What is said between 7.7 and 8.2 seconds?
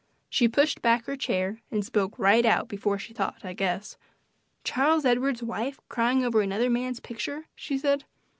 said.